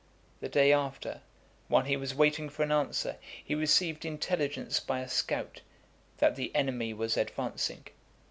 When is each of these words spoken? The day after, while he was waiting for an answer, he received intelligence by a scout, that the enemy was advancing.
The 0.39 0.49
day 0.49 0.73
after, 0.73 1.21
while 1.67 1.83
he 1.83 1.95
was 1.95 2.15
waiting 2.15 2.49
for 2.49 2.63
an 2.63 2.71
answer, 2.71 3.17
he 3.45 3.53
received 3.53 4.03
intelligence 4.03 4.79
by 4.79 4.99
a 5.01 5.07
scout, 5.07 5.61
that 6.17 6.35
the 6.35 6.49
enemy 6.55 6.91
was 6.91 7.17
advancing. 7.17 7.85